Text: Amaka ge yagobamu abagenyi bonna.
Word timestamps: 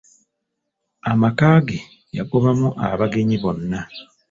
Amaka 1.11 1.49
ge 1.65 1.77
yagobamu 2.17 2.67
abagenyi 2.87 3.37
bonna. 3.43 3.79